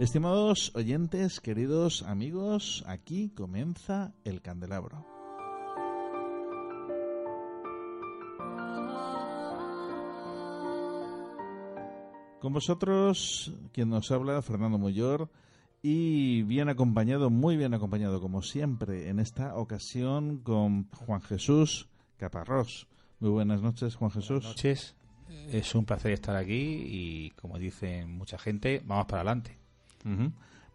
[0.00, 5.04] Estimados oyentes, queridos amigos, aquí comienza el candelabro.
[12.40, 15.28] Con vosotros, quien nos habla, Fernando Muyor,
[15.82, 22.88] y bien acompañado, muy bien acompañado, como siempre, en esta ocasión con Juan Jesús Caparrós.
[23.18, 24.44] Muy buenas noches, Juan Jesús.
[24.44, 24.96] Buenas noches.
[25.50, 29.59] Es un placer estar aquí y, como dicen mucha gente, vamos para adelante.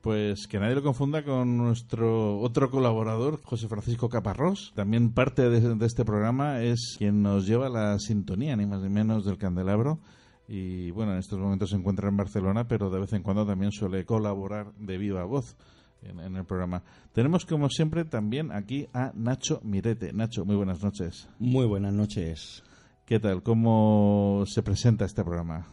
[0.00, 4.72] Pues que nadie lo confunda con nuestro otro colaborador, José Francisco Caparrós.
[4.74, 8.88] También parte de, de este programa es quien nos lleva la sintonía, ni más ni
[8.88, 10.00] menos, del candelabro.
[10.48, 13.70] Y bueno, en estos momentos se encuentra en Barcelona, pero de vez en cuando también
[13.70, 15.56] suele colaborar de viva voz
[16.02, 16.82] en, en el programa.
[17.12, 20.12] Tenemos, como siempre, también aquí a Nacho Mirete.
[20.12, 21.28] Nacho, muy buenas noches.
[21.38, 22.64] Muy buenas noches.
[23.04, 23.44] ¿Qué tal?
[23.44, 25.66] ¿Cómo se presenta este programa?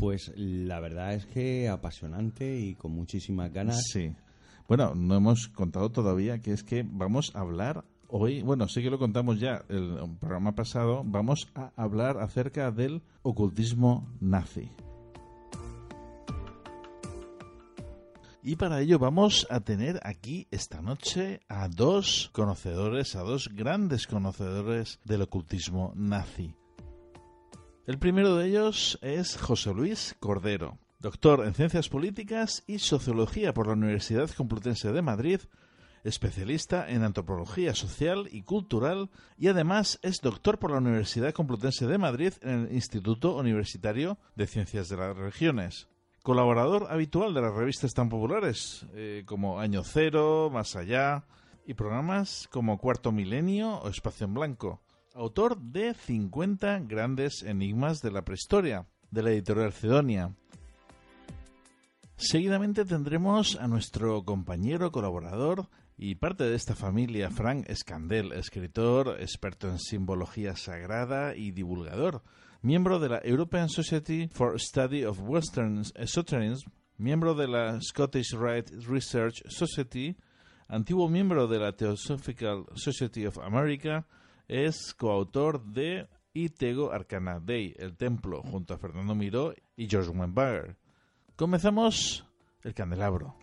[0.00, 3.82] Pues la verdad es que apasionante y con muchísimas ganas.
[3.92, 4.12] Sí.
[4.66, 8.90] Bueno, no hemos contado todavía que es que vamos a hablar hoy, bueno, sí que
[8.90, 14.70] lo contamos ya el programa pasado, vamos a hablar acerca del ocultismo nazi.
[18.42, 24.06] Y para ello vamos a tener aquí esta noche a dos conocedores, a dos grandes
[24.06, 26.54] conocedores del ocultismo nazi.
[27.86, 33.66] El primero de ellos es José Luis Cordero, doctor en Ciencias Políticas y Sociología por
[33.66, 35.40] la Universidad Complutense de Madrid,
[36.04, 39.08] especialista en Antropología Social y Cultural
[39.38, 44.46] y además es doctor por la Universidad Complutense de Madrid en el Instituto Universitario de
[44.46, 45.88] Ciencias de las Regiones.
[46.22, 51.24] Colaborador habitual de las revistas tan populares eh, como Año Cero, Más Allá
[51.66, 54.82] y programas como Cuarto Milenio o Espacio en Blanco
[55.14, 60.34] autor de 50 grandes enigmas de la prehistoria, de la editorial Cedonia.
[62.16, 69.68] Seguidamente tendremos a nuestro compañero colaborador y parte de esta familia, Frank Escandel, escritor, experto
[69.68, 72.22] en simbología sagrada y divulgador,
[72.62, 78.74] miembro de la European Society for Study of Western Esotericism, miembro de la Scottish Rite
[78.86, 80.16] Research Society,
[80.68, 84.06] antiguo miembro de la Theosophical Society of America,
[84.50, 90.76] es coautor de Itego Arcana Day, El Templo, junto a Fernando Miró y George Weinberger.
[91.36, 92.26] Comenzamos
[92.64, 93.36] el candelabro.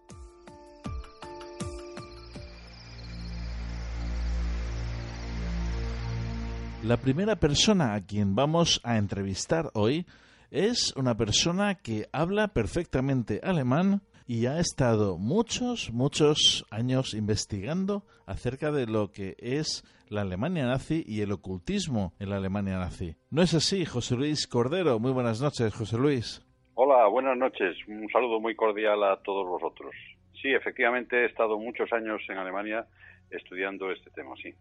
[6.83, 10.05] La primera persona a quien vamos a entrevistar hoy
[10.51, 18.71] es una persona que habla perfectamente alemán y ha estado muchos, muchos años investigando acerca
[18.71, 23.15] de lo que es la Alemania nazi y el ocultismo en la Alemania nazi.
[23.29, 24.99] ¿No es así, José Luis Cordero?
[24.99, 26.41] Muy buenas noches, José Luis.
[26.75, 27.75] Hola, buenas noches.
[27.87, 29.93] Un saludo muy cordial a todos vosotros.
[30.41, 32.85] Sí, efectivamente he estado muchos años en Alemania
[33.29, 34.53] estudiando este tema, sí.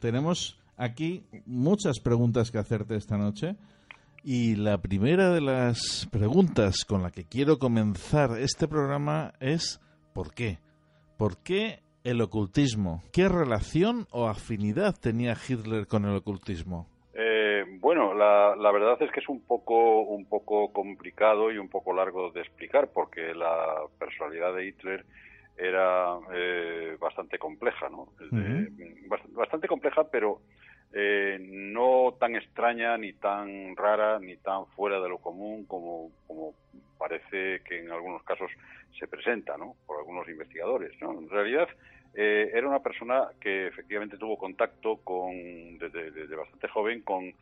[0.00, 3.56] Tenemos aquí muchas preguntas que hacerte esta noche.
[4.24, 9.80] Y la primera de las preguntas con la que quiero comenzar este programa es
[10.14, 10.58] ¿por qué?
[11.18, 13.02] ¿Por qué el ocultismo?
[13.12, 16.86] ¿Qué relación o afinidad tenía Hitler con el ocultismo?
[17.14, 21.68] Eh, bueno, la, la verdad es que es un poco, un poco complicado y un
[21.68, 25.04] poco largo de explicar porque la personalidad de Hitler
[25.58, 28.08] era eh, bastante compleja, ¿no?
[28.20, 28.68] Eh,
[29.08, 30.40] bast- bastante compleja, pero
[30.92, 36.54] eh, no tan extraña, ni tan rara, ni tan fuera de lo común como, como
[36.98, 38.50] parece que en algunos casos
[38.98, 39.74] se presenta, ¿no?
[39.86, 41.18] Por algunos investigadores, ¿no?
[41.18, 41.68] En realidad
[42.14, 45.32] eh, era una persona que efectivamente tuvo contacto con
[45.78, 47.32] desde, bastante joven con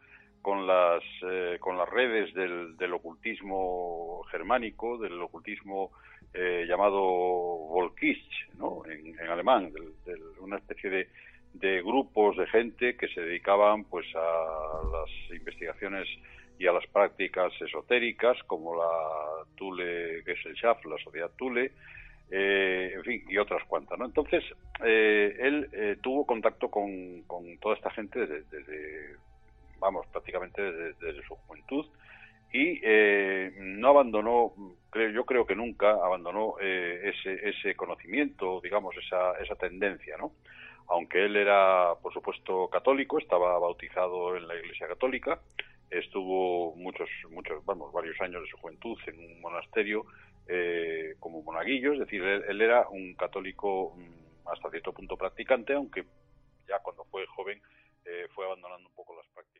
[0.43, 5.91] con las eh, con las redes del, del ocultismo germánico, del ocultismo
[6.33, 8.83] eh, llamado Volkisch, ¿no?
[8.87, 11.09] en, en alemán, del- del- una especie de,
[11.55, 16.09] de grupos de gente que se dedicaban pues a las investigaciones
[16.59, 21.73] y a las prácticas esotéricas como la Thule Gesellschaft, la sociedad Thule,
[22.31, 24.05] eh, en fin, y otras cuantas, ¿no?
[24.05, 24.45] Entonces,
[24.85, 29.17] eh, él eh, tuvo contacto con, con toda esta gente desde, desde,
[29.79, 31.87] vamos, prácticamente desde, desde su juventud
[32.53, 34.53] y eh, no abandonó,
[34.91, 40.33] creo, yo creo que nunca abandonó eh, ese, ese conocimiento, digamos, esa, esa tendencia, ¿no?
[40.91, 45.41] Aunque él era, por supuesto, católico, estaba bautizado en la Iglesia Católica,
[45.89, 50.05] estuvo muchos, muchos, vamos, varios años de su juventud en un monasterio
[50.49, 56.05] eh, como monaguillo, es decir, él, era un católico mm, hasta cierto punto practicante, aunque
[56.69, 57.63] ya cuando fue joven
[58.05, 59.60] eh, fue abandonando un poco las prácticas.